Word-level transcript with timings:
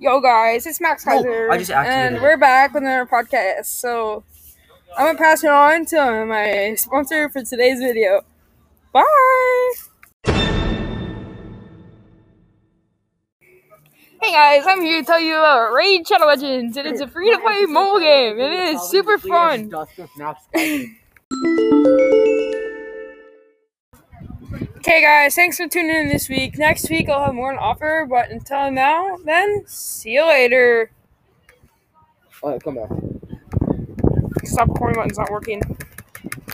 go, 0.00 0.20
guys. 0.20 0.66
It's 0.66 0.80
Max 0.80 1.06
oh, 1.06 1.10
No, 1.10 1.22
Kaiser. 1.22 1.50
I 1.50 1.58
just 1.58 1.70
activated 1.70 2.14
and 2.14 2.22
we're 2.22 2.36
back 2.36 2.74
with 2.74 2.82
another 2.82 3.06
podcast. 3.06 3.66
So 3.66 4.24
I'm 4.96 5.06
gonna 5.06 5.18
pass 5.18 5.44
it 5.44 5.50
on 5.50 5.84
to 5.86 6.26
my 6.26 6.74
sponsor 6.76 7.28
for 7.28 7.42
today's 7.42 7.80
video. 7.80 8.22
Bye. 8.92 9.72
Hey 14.22 14.32
guys, 14.32 14.64
I'm 14.66 14.82
here 14.82 15.00
to 15.00 15.06
tell 15.06 15.20
you 15.20 15.38
about 15.38 15.72
Raid 15.72 16.06
Shadow 16.06 16.26
Legends. 16.26 16.76
It 16.76 16.84
is 16.84 17.00
a 17.00 17.08
free 17.08 17.30
to 17.30 17.38
play 17.38 17.64
mobile 17.64 18.00
game. 18.00 18.38
It 18.38 18.52
is 18.52 18.82
super 18.82 19.16
fun. 19.16 19.70
Okay, 24.52 25.02
guys, 25.02 25.34
thanks 25.34 25.56
for 25.56 25.68
tuning 25.68 25.94
in 25.94 26.08
this 26.08 26.28
week. 26.28 26.58
Next 26.58 26.90
week 26.90 27.08
I'll 27.08 27.24
have 27.24 27.34
more 27.34 27.52
on 27.52 27.58
offer, 27.58 28.06
but 28.08 28.30
until 28.30 28.70
now, 28.70 29.16
then 29.24 29.62
see 29.66 30.12
you 30.12 30.26
later. 30.26 30.90
Alright, 32.42 32.62
come 32.62 32.74
back. 32.76 32.88
Stop 34.44 34.68
recording 34.68 34.96
button's 34.96 35.18
not 35.18 35.30
working. 35.30 35.62